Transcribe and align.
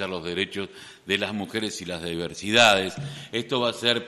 los 0.00 0.24
derechos 0.24 0.68
de 1.06 1.18
las 1.18 1.32
mujeres 1.32 1.80
y 1.80 1.84
las 1.84 2.02
diversidades. 2.02 2.94
Esto 3.32 3.60
va 3.60 3.70
a 3.70 3.72
ser 3.72 4.06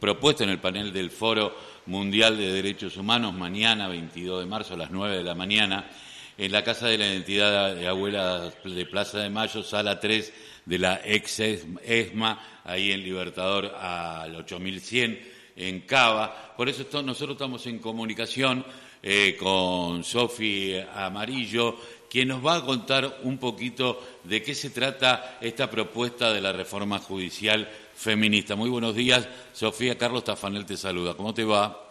propuesto 0.00 0.44
en 0.44 0.50
el 0.50 0.58
panel 0.58 0.92
del 0.92 1.10
Foro 1.10 1.54
Mundial 1.86 2.36
de 2.36 2.52
Derechos 2.52 2.96
Humanos 2.96 3.34
mañana, 3.34 3.88
22 3.88 4.40
de 4.40 4.46
marzo, 4.46 4.74
a 4.74 4.76
las 4.76 4.90
9 4.90 5.18
de 5.18 5.24
la 5.24 5.34
mañana, 5.34 5.88
en 6.36 6.52
la 6.52 6.62
Casa 6.62 6.86
de 6.86 6.98
la 6.98 7.06
Identidad 7.06 7.74
de 7.74 7.88
Abuela 7.88 8.52
de 8.64 8.86
Plaza 8.86 9.18
de 9.18 9.30
Mayo, 9.30 9.62
sala 9.62 9.98
3 9.98 10.32
de 10.66 10.78
la 10.78 11.00
ex 11.04 11.40
ESMA, 11.40 12.60
ahí 12.64 12.92
en 12.92 13.02
Libertador 13.02 13.74
al 13.74 14.36
8100, 14.36 15.18
en 15.56 15.80
Cava. 15.80 16.54
Por 16.56 16.68
eso 16.68 16.84
nosotros 17.02 17.36
estamos 17.36 17.66
en 17.66 17.78
comunicación 17.78 18.64
eh, 19.02 19.36
con 19.38 20.04
Sofi 20.04 20.74
Amarillo, 20.94 21.76
quien 22.10 22.28
nos 22.28 22.44
va 22.44 22.56
a 22.56 22.64
contar 22.64 23.20
un 23.22 23.38
poquito 23.38 24.02
de 24.24 24.42
qué 24.42 24.54
se 24.54 24.70
trata 24.70 25.38
esta 25.40 25.70
propuesta 25.70 26.32
de 26.32 26.40
la 26.40 26.52
reforma 26.52 26.98
judicial 26.98 27.68
feminista. 27.94 28.56
Muy 28.56 28.70
buenos 28.70 28.94
días, 28.94 29.28
Sofía. 29.52 29.98
Carlos 29.98 30.24
Tafanel 30.24 30.64
te 30.64 30.76
saluda. 30.76 31.14
¿Cómo 31.14 31.34
te 31.34 31.44
va? 31.44 31.84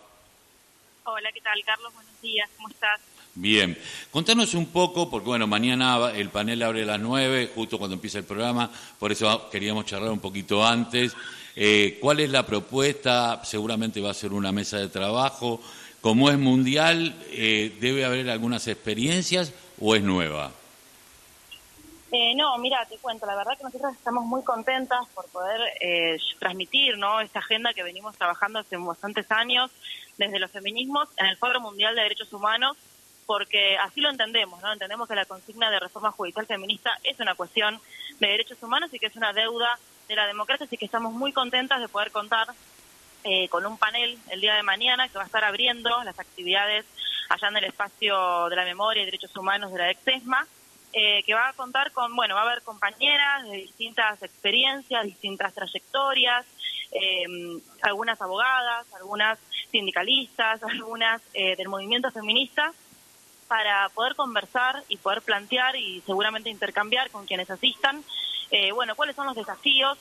Hola, 1.04 1.32
¿qué 1.34 1.42
tal, 1.42 1.62
Carlos? 1.66 1.94
Buenos 1.94 2.22
días, 2.22 2.50
¿cómo 2.58 2.70
estás? 2.70 3.00
Bien, 3.36 3.78
contanos 4.10 4.56
un 4.56 4.66
poco, 4.68 5.12
porque 5.12 5.28
bueno, 5.28 5.46
mañana 5.46 6.12
el 6.16 6.30
panel 6.30 6.64
abre 6.64 6.82
a 6.82 6.88
las 6.88 7.00
nueve, 7.00 7.52
justo 7.54 7.78
cuando 7.78 7.94
empieza 7.94 8.18
el 8.18 8.24
programa, 8.24 8.72
por 8.98 9.12
eso 9.12 9.48
queríamos 9.52 9.86
charlar 9.86 10.10
un 10.10 10.20
poquito 10.20 10.66
antes. 10.66 11.16
Eh, 11.56 12.00
¿Cuál 12.02 12.22
es 12.22 12.32
la 12.32 12.46
propuesta? 12.46 13.42
Seguramente 13.44 14.02
va 14.02 14.10
a 14.10 14.16
ser 14.16 14.34
una 14.34 14.52
mesa 14.52 14.80
de 14.80 14.90
trabajo. 14.90 15.62
Como 16.02 16.32
es 16.32 16.38
mundial, 16.38 17.16
eh, 17.30 17.76
¿debe 17.80 18.06
haber 18.06 18.30
algunas 18.30 18.68
experiencias 18.68 19.54
o 19.80 19.96
es 19.96 20.04
nueva? 20.04 20.52
Eh, 22.12 22.34
no, 22.36 22.58
mira, 22.58 22.86
te 22.86 22.98
cuento, 23.00 23.26
la 23.26 23.36
verdad 23.36 23.58
que 23.58 23.66
nosotros 23.66 23.94
estamos 23.94 24.26
muy 24.26 24.42
contentas 24.42 25.06
por 25.14 25.28
poder 25.28 25.60
eh, 25.82 26.18
transmitir 26.40 26.98
¿no? 26.98 27.20
esta 27.20 27.40
agenda 27.40 27.74
que 27.74 27.84
venimos 27.84 28.16
trabajando 28.18 28.60
hace 28.60 28.78
bastantes 28.78 29.30
años 29.30 29.72
desde 30.18 30.40
los 30.40 30.50
feminismos 30.50 31.10
en 31.18 31.26
el 31.26 31.38
Foro 31.38 31.60
Mundial 31.60 31.96
de 31.96 32.04
Derechos 32.04 32.32
Humanos, 32.32 32.78
porque 33.26 33.78
así 33.78 34.00
lo 34.00 34.10
entendemos, 34.10 34.62
¿no? 34.62 34.72
Entendemos 34.72 35.06
que 35.08 35.16
la 35.16 35.26
consigna 35.26 35.70
de 35.70 35.82
reforma 35.82 36.12
judicial 36.14 36.46
feminista 36.46 36.98
es 37.04 37.20
una 37.20 37.36
cuestión 37.36 37.78
de 38.20 38.28
derechos 38.28 38.64
humanos 38.64 38.90
y 38.94 39.00
que 39.00 39.08
es 39.08 39.16
una 39.18 39.34
deuda 39.34 39.78
de 40.08 40.16
la 40.16 40.26
democracia, 40.28 40.66
así 40.66 40.78
que 40.78 40.86
estamos 40.86 41.12
muy 41.12 41.34
contentas 41.34 41.82
de 41.82 41.90
poder 41.90 42.12
contar 42.12 42.48
eh, 43.26 43.50
con 43.50 43.66
un 43.66 43.78
panel 43.78 44.18
el 44.30 44.40
día 44.40 44.56
de 44.56 44.64
mañana 44.64 45.10
que 45.10 45.18
va 45.18 45.24
a 45.24 45.26
estar 45.26 45.44
abriendo 45.44 45.90
las 46.06 46.18
actividades 46.18 46.86
allá 47.30 47.48
en 47.50 47.58
el 47.58 47.64
espacio 47.66 48.50
de 48.50 48.56
la 48.56 48.66
memoria 48.66 49.04
y 49.04 49.06
derechos 49.06 49.36
humanos 49.36 49.72
de 49.72 49.80
la 49.80 49.92
EXESMA, 49.92 50.48
eh, 50.94 51.24
que 51.24 51.34
va 51.34 51.50
a 51.50 51.54
contar 51.54 51.92
con, 51.92 52.16
bueno, 52.16 52.36
va 52.36 52.42
a 52.42 52.44
haber 52.46 52.64
compañeras 52.64 53.44
de 53.44 53.58
distintas 53.58 54.22
experiencias, 54.24 55.04
distintas 55.04 55.54
trayectorias, 55.54 56.46
eh, 56.92 57.26
algunas 57.82 58.22
abogadas, 58.22 58.88
algunas 58.94 59.38
sindicalistas, 59.72 60.64
algunas 60.70 61.22
del 61.34 61.68
movimiento 61.68 62.10
feminista, 62.12 62.72
para 63.48 63.90
poder 63.90 64.16
conversar 64.16 64.84
y 64.90 64.98
poder 64.98 65.22
plantear 65.22 65.76
y 65.76 66.02
seguramente 66.06 66.50
intercambiar 66.50 67.10
con 67.12 67.26
quienes 67.26 67.50
asistan, 67.50 68.04
bueno, 68.74 68.96
cuáles 68.96 69.16
son 69.16 69.28
los 69.28 69.36
desafíos 69.36 69.98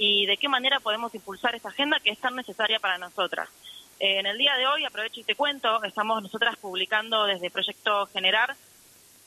y 0.00 0.24
de 0.24 0.38
qué 0.38 0.48
manera 0.48 0.80
podemos 0.80 1.14
impulsar 1.14 1.54
esta 1.54 1.68
agenda 1.68 2.00
que 2.00 2.10
es 2.10 2.18
tan 2.18 2.34
necesaria 2.34 2.80
para 2.80 2.96
nosotras. 2.96 3.50
En 4.02 4.24
el 4.24 4.38
día 4.38 4.56
de 4.56 4.66
hoy, 4.66 4.86
aprovecho 4.86 5.20
y 5.20 5.24
te 5.24 5.34
cuento, 5.34 5.84
estamos 5.84 6.22
nosotras 6.22 6.56
publicando 6.56 7.24
desde 7.24 7.50
Proyecto 7.50 8.06
Generar 8.06 8.56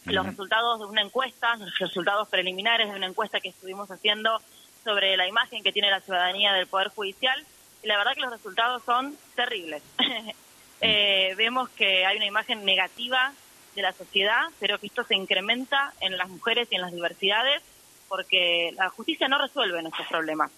los 0.06 0.26
resultados 0.26 0.80
de 0.80 0.86
una 0.88 1.04
encuesta, 1.04 1.56
los 1.58 1.78
resultados 1.78 2.28
preliminares 2.28 2.90
de 2.90 2.96
una 2.96 3.06
encuesta 3.06 3.40
que 3.40 3.50
estuvimos 3.50 3.92
haciendo 3.92 4.42
sobre 4.84 5.16
la 5.16 5.28
imagen 5.28 5.62
que 5.62 5.72
tiene 5.72 5.92
la 5.92 6.02
ciudadanía 6.02 6.54
del 6.54 6.66
Poder 6.66 6.88
Judicial 6.88 7.46
y 7.84 7.88
la 7.88 7.98
verdad 7.98 8.16
que 8.16 8.22
los 8.22 8.32
resultados 8.32 8.82
son 8.84 9.16
terribles. 9.36 9.84
eh, 10.82 11.36
vemos 11.38 11.70
que 11.70 12.08
hay 12.08 12.18
una 12.18 12.26
imagen 12.26 12.66
negativa 12.66 13.32
de 13.76 13.82
la 13.84 13.94
sociedad, 13.94 14.42
pero 14.60 14.80
que 14.80 14.88
esto 14.88 15.04
se 15.04 15.14
incrementa 15.14 15.94
en 16.00 16.18
las 16.18 16.30
mujeres 16.30 16.68
y 16.72 16.76
en 16.76 16.82
las 16.82 16.92
diversidades 16.92 17.62
porque 18.08 18.72
la 18.76 18.90
justicia 18.90 19.28
no 19.28 19.38
resuelve 19.38 19.84
nuestros 19.84 20.08
problemas. 20.08 20.50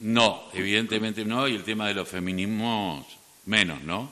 No, 0.00 0.44
evidentemente 0.52 1.24
no, 1.24 1.48
y 1.48 1.54
el 1.54 1.64
tema 1.64 1.88
de 1.88 1.94
los 1.94 2.08
feminismos 2.08 3.06
menos, 3.46 3.80
¿no? 3.82 4.10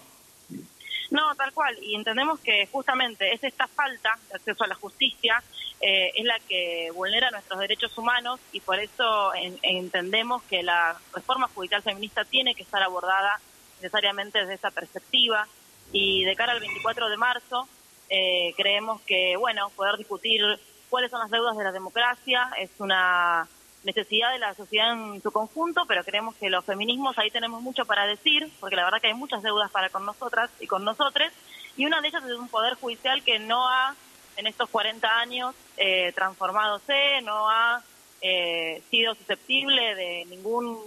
No, 1.10 1.34
tal 1.34 1.53
cual, 1.53 1.76
y 1.82 1.94
entendemos 1.94 2.41
que 2.41 2.66
justamente 2.72 3.34
es 3.34 3.44
esta 3.44 3.66
falta 3.66 4.19
de 4.31 4.37
acceso 4.37 4.65
a 4.65 4.66
la 4.66 4.75
justicia 4.75 5.43
eh, 5.84 6.12
es 6.15 6.25
la 6.25 6.38
que 6.48 6.91
vulnera 6.94 7.31
nuestros 7.31 7.59
derechos 7.59 7.98
humanos 7.98 8.38
y 8.53 8.60
por 8.60 8.78
eso 8.78 9.32
entendemos 9.62 10.43
que 10.44 10.62
la 10.62 10.97
reforma 11.12 11.48
judicial 11.48 11.82
feminista 11.82 12.25
tiene 12.25 12.54
que 12.54 12.62
estar 12.62 12.82
abordada 12.82 13.41
necesariamente 13.76 14.38
desde 14.38 14.54
esa 14.54 14.70
perspectiva 14.70 15.47
y 15.93 16.25
de 16.25 16.37
cara 16.37 16.53
al 16.53 16.60
24 16.60 17.09
de 17.09 17.16
marzo 17.16 17.69
eh, 18.09 18.54
creemos 18.56 19.00
que, 19.03 19.37
bueno, 19.37 19.70
poder 19.70 19.97
discutir 19.97 20.41
cuáles 20.88 21.10
son 21.10 21.20
las 21.20 21.31
deudas 21.31 21.56
de 21.56 21.64
la 21.64 21.72
democracia, 21.72 22.50
es 22.59 22.70
una 22.78 23.49
necesidad 23.84 24.32
de 24.32 24.38
la 24.38 24.54
sociedad 24.54 24.93
en 24.93 25.22
su 25.22 25.31
conjunto, 25.31 25.82
pero 25.87 26.04
creemos 26.04 26.37
que 26.37 26.50
los 26.50 26.65
feminismos 26.65 27.19
ahí 27.19 27.31
tenemos 27.31 27.62
mucho 27.62 27.84
para 27.84 28.06
decir, 28.06 28.50
porque 28.60 28.76
la 28.76 28.84
verdad 28.84 29.00
que 29.00 29.09
hay 29.09 29.15
muchas 29.15 29.43
deudas 29.43 29.70
para 29.70 29.88
con 29.88 30.04
nosotras 30.04 30.50
y 30.60 30.66
con 30.66 30.84
nosotros, 30.84 31.32
y 31.76 31.87
una 31.87 32.00
de 32.00 32.09
ellas 32.09 32.25
es 32.25 32.32
un 32.32 32.48
poder 32.48 32.75
judicial 32.75 33.22
que 33.25 33.38
no 33.38 33.69
ha, 33.69 33.94
en 34.37 34.47
estos 34.47 34.69
40 34.70 35.09
años, 35.19 35.54
eh, 35.76 36.12
transformadose, 36.12 37.20
no 37.22 37.50
ha 37.50 37.82
eh, 38.20 38.82
sido 38.91 39.15
susceptible 39.15 39.94
de 39.94 40.25
ningún 40.26 40.78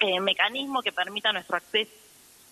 eh, 0.00 0.20
mecanismo 0.20 0.82
que 0.82 0.92
permita 0.92 1.32
nuestro 1.32 1.56
acceso 1.56 1.90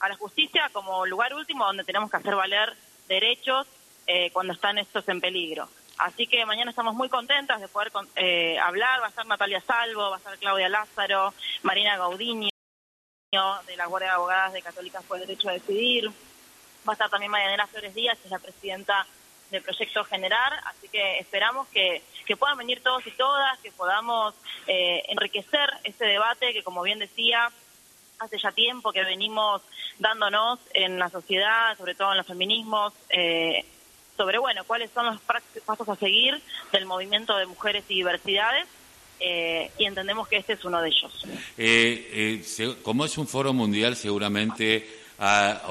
a 0.01 0.09
la 0.09 0.17
justicia 0.17 0.69
como 0.73 1.07
lugar 1.07 1.35
último 1.35 1.65
donde 1.65 1.85
tenemos 1.85 2.11
que 2.11 2.19
hacer 2.19 2.35
valer 2.35 2.75
derechos 3.09 3.67
eh, 4.07 4.31
cuando 4.33 4.53
están 4.53 4.79
estos 4.79 5.09
en 5.09 5.21
peligro. 5.21 5.69
Así 5.99 6.27
que 6.27 6.45
mañana 6.45 6.71
estamos 6.71 6.95
muy 6.95 7.09
contentas 7.09 7.61
de 7.61 7.69
poder 7.69 7.93
eh, 8.17 8.59
hablar. 8.59 9.01
Va 9.01 9.07
a 9.07 9.09
estar 9.11 9.27
Natalia 9.27 9.61
Salvo, 9.61 10.11
va 10.11 10.17
a 10.17 10.19
estar 10.19 10.39
Claudia 10.39 10.69
Lázaro, 10.69 11.33
Marina 11.63 11.97
Gaudiño, 11.97 12.51
de 13.67 13.77
la 13.77 13.87
Guardia 13.87 14.11
de 14.11 14.15
Abogadas 14.15 14.53
de 14.53 14.63
Católicas 14.63 15.05
por 15.05 15.19
el 15.19 15.27
Derecho 15.27 15.49
a 15.49 15.53
Decidir. 15.53 16.09
Va 16.09 16.93
a 16.93 16.93
estar 16.93 17.11
también 17.11 17.31
Marianela 17.31 17.67
Flores 17.67 17.95
Díaz, 17.95 18.19
que 18.19 18.27
es 18.27 18.31
la 18.31 18.39
presidenta 18.39 19.07
del 19.51 19.63
proyecto 19.63 20.05
Generar. 20.05 20.53
Así 20.67 20.89
que 20.89 21.19
esperamos 21.19 21.69
que, 21.69 22.03
puedan 22.39 22.59
venir 22.59 22.83
todos 22.83 23.07
y 23.07 23.13
todas, 23.13 23.59
que 23.61 23.71
podamos 23.71 24.35
eh, 24.67 25.05
enriquecer 25.09 25.71
este 25.85 26.07
debate 26.07 26.53
que, 26.53 26.65
como 26.65 26.83
bien 26.83 26.99
decía, 26.99 27.51
hace 28.19 28.39
ya 28.39 28.51
tiempo 28.53 28.93
que 28.93 29.05
venimos 29.05 29.63
dándonos 29.99 30.59
en 30.73 30.99
la 30.99 31.09
sociedad, 31.09 31.77
sobre 31.77 31.95
todo 31.95 32.13
en 32.13 32.19
los 32.19 32.27
feminismos. 32.27 32.93
Eh, 33.11 33.65
sobre, 34.17 34.39
bueno, 34.39 34.63
cuáles 34.65 34.91
son 34.93 35.07
los 35.07 35.21
pasos 35.21 35.89
a 35.89 35.97
seguir 35.97 36.41
del 36.73 36.87
movimiento 36.87 37.37
de 37.37 37.47
mujeres 37.47 37.85
y 37.89 37.97
diversidades. 37.97 38.67
Eh, 39.21 39.71
y 39.79 39.85
entendemos 39.85 40.29
que 40.29 40.37
este 40.37 40.55
es 40.55 40.65
uno 40.65 40.83
de 40.83 40.89
ellos. 40.89 41.25
Eh, 41.57 42.43
eh, 42.59 42.75
como 42.83 43.05
es 43.05 43.17
un 43.17 43.27
foro 43.27 43.53
mundial, 43.53 43.97
seguramente 43.97 44.87
ah, 45.19 45.63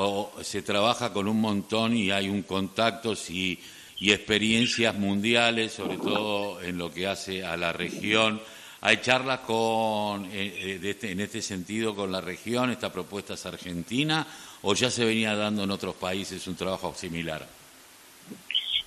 se 0.41 0.61
trabaja 0.61 1.11
con 1.11 1.27
un 1.27 1.39
montón 1.39 1.95
y 1.95 2.09
hay 2.09 2.29
un 2.29 2.43
contacto 2.43 3.13
y, 3.29 3.59
y 3.99 4.11
experiencias 4.11 4.95
mundiales, 4.95 5.73
sobre 5.73 5.97
todo 5.97 6.61
en 6.61 6.77
lo 6.77 6.91
que 6.91 7.05
hace 7.05 7.43
a 7.45 7.57
la 7.57 7.73
región. 7.73 8.41
¿Hay 8.81 8.97
charlas 8.97 9.41
con, 9.41 10.29
este, 10.33 11.11
en 11.11 11.19
este 11.19 11.41
sentido 11.41 11.95
con 11.95 12.11
la 12.11 12.21
región? 12.21 12.71
¿Esta 12.71 12.91
propuesta 12.91 13.35
es 13.35 13.45
argentina 13.45 14.25
o 14.61 14.73
ya 14.73 14.89
se 14.89 15.05
venía 15.05 15.35
dando 15.35 15.63
en 15.63 15.71
otros 15.71 15.95
países 15.95 16.47
un 16.47 16.55
trabajo 16.55 16.93
similar? 16.95 17.47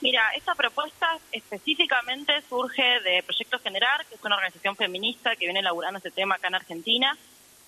Mira, 0.01 0.23
esta 0.37 0.55
propuesta 0.55 1.19
específicamente 1.33 2.43
surge 2.49 3.01
de 3.01 3.23
Proyecto 3.23 3.59
Generar, 3.61 4.05
que 4.07 4.17
es 4.17 4.25
una 4.25 4.37
organización 4.37 4.77
feminista 4.77 5.35
que 5.37 5.47
viene 5.47 5.61
elaborando 5.61 5.99
este 5.99 6.11
tema 6.11 6.35
acá 6.35 6.49
en 6.49 6.55
Argentina. 6.55 7.17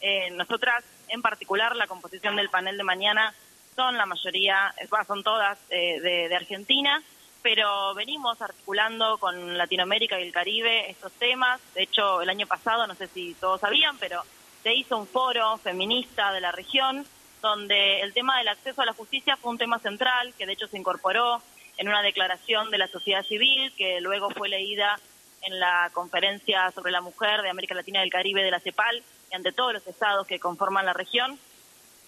Eh, 0.00 0.30
nosotras, 0.32 0.84
en 1.08 1.22
particular, 1.22 1.74
la 1.74 1.86
composición 1.86 2.36
del 2.36 2.50
panel 2.50 2.76
de 2.76 2.84
mañana 2.84 3.34
son 3.74 3.96
la 3.96 4.06
mayoría, 4.06 4.74
son 5.06 5.22
todas 5.22 5.58
eh, 5.70 6.00
de, 6.00 6.36
Argentina, 6.36 7.02
pero 7.42 7.94
venimos 7.94 8.40
articulando 8.42 9.16
con 9.18 9.56
Latinoamérica 9.56 10.20
y 10.20 10.24
el 10.24 10.32
Caribe 10.32 10.90
estos 10.90 11.12
temas. 11.12 11.60
De 11.74 11.84
hecho, 11.84 12.20
el 12.20 12.28
año 12.28 12.46
pasado, 12.46 12.86
no 12.86 12.94
sé 12.94 13.06
si 13.08 13.34
todos 13.34 13.60
sabían, 13.60 13.96
pero 13.98 14.22
se 14.62 14.74
hizo 14.74 14.98
un 14.98 15.06
foro 15.06 15.56
feminista 15.58 16.32
de 16.32 16.40
la 16.40 16.52
región 16.52 17.06
donde 17.40 18.00
el 18.00 18.12
tema 18.12 18.38
del 18.38 18.48
acceso 18.48 18.82
a 18.82 18.86
la 18.86 18.92
justicia 18.92 19.36
fue 19.36 19.52
un 19.52 19.58
tema 19.58 19.78
central, 19.78 20.34
que 20.36 20.44
de 20.44 20.52
hecho 20.52 20.66
se 20.66 20.76
incorporó 20.76 21.40
en 21.78 21.88
una 21.88 22.02
declaración 22.02 22.70
de 22.70 22.78
la 22.78 22.88
sociedad 22.88 23.24
civil 23.24 23.72
que 23.76 24.00
luego 24.00 24.30
fue 24.30 24.48
leída 24.48 24.98
en 25.42 25.58
la 25.58 25.90
conferencia 25.94 26.70
sobre 26.72 26.92
la 26.92 27.00
mujer 27.00 27.42
de 27.42 27.50
América 27.50 27.74
Latina 27.74 28.00
y 28.00 28.02
el 28.04 28.10
Caribe 28.10 28.42
de 28.42 28.50
la 28.50 28.60
CEPAL 28.60 29.02
y 29.30 29.34
ante 29.34 29.52
todos 29.52 29.72
los 29.72 29.86
estados 29.86 30.26
que 30.26 30.40
conforman 30.40 30.84
la 30.84 30.92
región. 30.92 31.38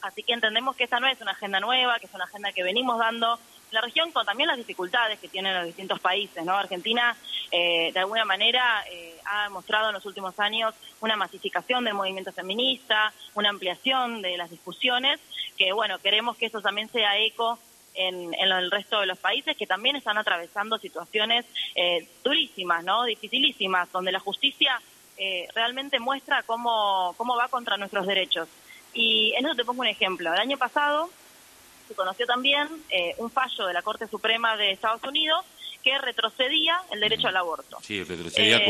Así 0.02 0.22
que 0.22 0.32
entendemos 0.32 0.76
que 0.76 0.84
esta 0.84 0.99
no 0.99 1.06
es 1.06 1.20
una 1.20 1.32
agenda 1.32 1.61
nueva, 1.61 1.99
que 1.99 2.06
es 2.06 2.14
una 2.14 2.25
agenda 2.25 2.52
que 2.52 2.62
venimos 2.62 2.99
dando 2.99 3.38
la 3.70 3.81
región 3.82 4.11
con 4.11 4.26
también 4.26 4.49
las 4.49 4.56
dificultades 4.56 5.20
que 5.20 5.28
tienen 5.28 5.55
los 5.55 5.67
distintos 5.67 6.00
países, 6.00 6.44
¿no? 6.44 6.55
Argentina, 6.55 7.17
eh, 7.52 7.93
de 7.93 8.00
alguna 8.00 8.25
manera, 8.25 8.82
eh, 8.90 9.17
ha 9.25 9.49
mostrado 9.50 9.88
en 9.88 9.94
los 9.94 10.06
últimos 10.06 10.40
años 10.40 10.75
una 11.00 11.17
masificación 11.17 11.84
del 11.84 11.94
movimiento 11.94 12.32
feminista, 12.32 13.12
una 13.34 13.50
ampliación 13.50 14.22
de 14.22 14.37
las 14.37 14.50
discusiones, 14.50 15.20
que, 15.56 15.72
bueno, 15.72 15.99
queremos 15.99 16.37
que 16.37 16.46
eso 16.46 16.61
también 16.61 16.88
sea 16.88 17.17
eco 17.19 17.58
en, 17.95 18.35
el 18.35 18.71
resto 18.71 19.01
de 19.01 19.07
los 19.07 19.19
países 19.19 19.57
que 19.57 19.67
también 19.67 19.97
están 19.97 20.19
atravesando 20.19 20.79
situaciones 20.79 21.45
eh, 21.75 22.09
durísimas, 22.25 22.85
¿no? 22.85 23.05
Dificilísimas, 23.05 23.91
donde 23.93 24.13
la 24.13 24.21
justicia 24.21 24.81
realmente 25.55 25.99
muestra 25.99 26.43
cómo, 26.45 27.13
cómo 27.19 27.37
va 27.37 27.47
contra 27.49 27.77
nuestros 27.77 28.07
derechos. 28.07 28.49
Y 28.95 29.35
en 29.37 29.45
eso 29.45 29.55
te 29.55 29.67
pongo 29.67 29.83
un 29.83 29.89
ejemplo. 29.89 30.33
El 30.33 30.41
año 30.41 30.57
pasado, 30.57 31.11
se 31.91 31.95
conoció 31.97 32.25
también 32.25 32.69
eh, 32.91 33.15
un 33.19 33.31
fallo 33.31 33.67
de 33.67 33.73
la 33.73 33.83
Corte 33.83 34.07
Suprema 34.07 34.57
de 34.57 34.71
Estados 34.71 35.03
Unidos 35.03 35.45
que 35.83 35.99
retrocedía 35.99 36.81
el 36.93 37.01
derecho 37.01 37.27
al 37.27 37.37
aborto. 37.37 37.79
Sí, 37.83 38.05
retrocedía 38.05 38.61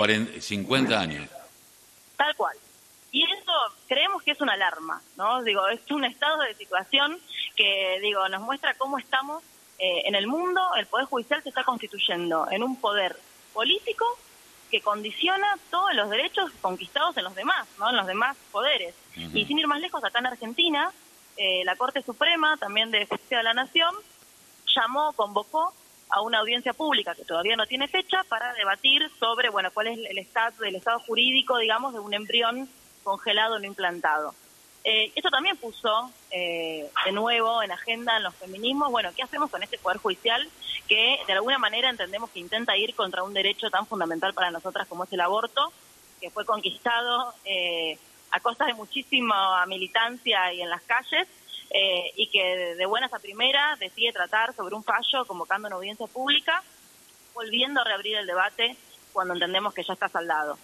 50 0.40 0.92
eh, 0.92 0.96
años. 0.96 1.28
Tal 2.16 2.34
cual. 2.34 2.56
Y 3.12 3.22
eso 3.24 3.52
creemos 3.88 4.22
que 4.22 4.30
es 4.30 4.40
una 4.40 4.54
alarma, 4.54 5.02
¿no? 5.16 5.42
Digo, 5.42 5.68
es 5.68 5.80
un 5.90 6.04
estado 6.04 6.40
de 6.42 6.54
situación 6.54 7.18
que, 7.60 7.98
digo, 8.00 8.26
nos 8.28 8.40
muestra 8.40 8.74
cómo 8.74 8.98
estamos 8.98 9.42
eh, 9.78 10.02
en 10.06 10.14
el 10.14 10.26
mundo. 10.26 10.62
El 10.78 10.86
Poder 10.86 11.06
Judicial 11.06 11.42
se 11.42 11.50
está 11.50 11.62
constituyendo 11.62 12.48
en 12.50 12.62
un 12.62 12.76
poder 12.80 13.16
político 13.52 14.06
que 14.70 14.80
condiciona 14.80 15.58
todos 15.70 15.92
los 15.94 16.08
derechos 16.08 16.50
conquistados 16.62 17.16
en 17.18 17.24
los 17.24 17.34
demás, 17.34 17.68
¿no? 17.78 17.90
En 17.90 17.96
los 17.96 18.06
demás 18.06 18.36
poderes. 18.50 18.94
Y 19.14 19.44
sin 19.44 19.58
ir 19.58 19.66
más 19.66 19.80
lejos, 19.80 20.02
acá 20.02 20.20
en 20.20 20.28
Argentina, 20.28 20.90
eh, 21.36 21.62
la 21.64 21.76
Corte 21.76 22.02
Suprema, 22.02 22.56
también 22.56 22.90
de 22.90 23.04
Justicia 23.06 23.38
de 23.38 23.44
la 23.44 23.52
Nación, 23.52 23.94
llamó, 24.74 25.12
convocó 25.12 25.74
a 26.08 26.22
una 26.22 26.38
audiencia 26.38 26.72
pública 26.72 27.14
que 27.14 27.24
todavía 27.24 27.56
no 27.56 27.66
tiene 27.66 27.88
fecha 27.88 28.22
para 28.28 28.54
debatir 28.54 29.10
sobre, 29.18 29.50
bueno, 29.50 29.70
cuál 29.72 29.88
es 29.88 29.98
el 29.98 30.18
estado, 30.18 30.64
el 30.64 30.76
estado 30.76 31.00
jurídico, 31.00 31.58
digamos, 31.58 31.92
de 31.92 32.00
un 32.00 32.14
embrión 32.14 32.68
congelado 33.02 33.58
no 33.58 33.66
implantado. 33.66 34.34
Eh, 34.82 35.12
esto 35.14 35.28
también 35.28 35.56
puso 35.58 36.10
eh, 36.30 36.90
de 37.04 37.12
nuevo 37.12 37.62
en 37.62 37.70
agenda 37.70 38.16
en 38.16 38.22
los 38.22 38.34
feminismos, 38.34 38.90
bueno, 38.90 39.10
¿qué 39.14 39.22
hacemos 39.22 39.50
con 39.50 39.62
este 39.62 39.78
Poder 39.78 39.98
Judicial 39.98 40.48
que 40.90 41.20
de 41.24 41.32
alguna 41.32 41.58
manera 41.58 41.88
entendemos 41.88 42.30
que 42.30 42.40
intenta 42.40 42.76
ir 42.76 42.96
contra 42.96 43.22
un 43.22 43.32
derecho 43.32 43.70
tan 43.70 43.86
fundamental 43.86 44.34
para 44.34 44.50
nosotras 44.50 44.88
como 44.88 45.04
es 45.04 45.12
el 45.12 45.20
aborto, 45.20 45.72
que 46.20 46.30
fue 46.30 46.44
conquistado 46.44 47.32
eh, 47.44 47.96
a 48.32 48.40
costa 48.40 48.66
de 48.66 48.74
muchísima 48.74 49.64
militancia 49.66 50.52
y 50.52 50.62
en 50.62 50.68
las 50.68 50.82
calles, 50.82 51.28
eh, 51.70 52.10
y 52.16 52.26
que 52.28 52.74
de 52.74 52.86
buenas 52.86 53.12
a 53.14 53.20
primeras 53.20 53.78
decide 53.78 54.12
tratar 54.12 54.52
sobre 54.56 54.74
un 54.74 54.82
fallo 54.82 55.24
convocando 55.26 55.68
una 55.68 55.76
audiencia 55.76 56.08
pública, 56.08 56.60
volviendo 57.34 57.80
a 57.80 57.84
reabrir 57.84 58.16
el 58.16 58.26
debate 58.26 58.76
cuando 59.12 59.34
entendemos 59.34 59.72
que 59.72 59.84
ya 59.84 59.92
está 59.92 60.08
saldado. 60.08 60.58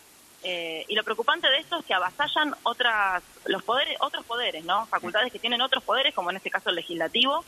Eh, 0.48 0.84
y 0.87 0.94
lo 0.94 1.02
preocupante 1.02 1.48
de 1.48 1.58
esto 1.58 1.81
es 1.81 1.84
que 1.84 1.93
avasallan 1.93 2.54
otras, 2.62 3.20
los 3.46 3.64
poderes, 3.64 3.96
otros 3.98 4.25
poderes, 4.25 4.64
¿no? 4.64 4.87
Facultades 4.87 5.32
que 5.32 5.40
tienen 5.40 5.60
otros 5.60 5.82
poderes, 5.82 6.14
como 6.14 6.31
en 6.31 6.37
este 6.37 6.50
caso 6.50 6.70
el 6.70 6.76
legislativo, 6.76 7.44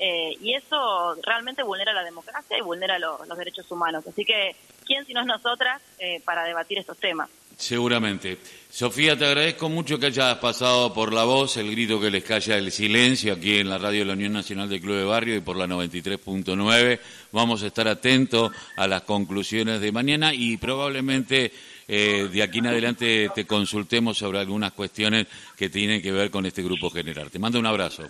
eh, 0.00 0.32
y 0.40 0.54
eso 0.54 1.14
realmente 1.22 1.62
vulnera 1.62 1.92
la 1.92 2.02
democracia 2.02 2.58
y 2.58 2.62
vulnera 2.62 2.98
los 2.98 3.38
derechos 3.38 3.70
humanos. 3.70 4.04
Así 4.04 4.24
que, 4.24 4.56
¿quién 4.84 5.06
si 5.06 5.14
no 5.14 5.20
es 5.20 5.26
nosotras 5.26 5.80
para 6.24 6.42
debatir 6.42 6.78
estos 6.78 6.98
temas? 6.98 7.30
Seguramente. 7.60 8.38
Sofía, 8.70 9.18
te 9.18 9.26
agradezco 9.26 9.68
mucho 9.68 9.98
que 9.98 10.06
hayas 10.06 10.36
pasado 10.36 10.94
por 10.94 11.12
la 11.12 11.24
voz, 11.24 11.58
el 11.58 11.70
grito 11.70 12.00
que 12.00 12.10
les 12.10 12.24
calla 12.24 12.56
el 12.56 12.72
silencio 12.72 13.34
aquí 13.34 13.58
en 13.58 13.68
la 13.68 13.76
radio 13.76 14.00
de 14.00 14.06
la 14.06 14.12
Unión 14.14 14.32
Nacional 14.32 14.68
de 14.68 14.80
Club 14.80 14.96
de 14.96 15.04
Barrio 15.04 15.36
y 15.36 15.40
por 15.40 15.56
la 15.56 15.66
93.9. 15.66 16.98
Vamos 17.32 17.62
a 17.62 17.66
estar 17.66 17.86
atentos 17.86 18.50
a 18.76 18.88
las 18.88 19.02
conclusiones 19.02 19.82
de 19.82 19.92
mañana 19.92 20.32
y 20.32 20.56
probablemente 20.56 21.52
eh, 21.92 22.28
de 22.32 22.40
aquí 22.40 22.60
en 22.60 22.68
adelante 22.68 23.32
te 23.34 23.48
consultemos 23.48 24.16
sobre 24.16 24.38
algunas 24.38 24.70
cuestiones 24.70 25.26
que 25.56 25.68
tienen 25.68 26.00
que 26.00 26.12
ver 26.12 26.30
con 26.30 26.46
este 26.46 26.62
grupo 26.62 26.88
general. 26.88 27.32
Te 27.32 27.40
mando 27.40 27.58
un 27.58 27.66
abrazo. 27.66 28.04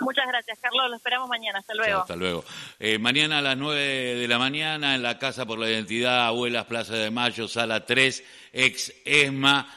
Muchas 0.00 0.26
gracias, 0.26 0.58
Carlos. 0.60 0.90
Lo 0.90 0.96
esperamos 0.96 1.28
mañana. 1.28 1.60
Hasta 1.60 1.74
luego. 1.74 2.00
hasta 2.00 2.16
luego. 2.16 2.44
Eh, 2.80 2.98
mañana 2.98 3.38
a 3.38 3.42
las 3.42 3.56
9 3.56 3.80
de 4.16 4.26
la 4.26 4.40
mañana 4.40 4.96
en 4.96 5.04
la 5.04 5.20
Casa 5.20 5.46
por 5.46 5.56
la 5.56 5.70
Identidad, 5.70 6.26
Abuelas, 6.26 6.64
Plaza 6.64 6.96
de 6.96 7.12
Mayo, 7.12 7.46
Sala 7.46 7.86
3, 7.86 8.24
ex 8.52 8.92
ESMA. 9.04 9.72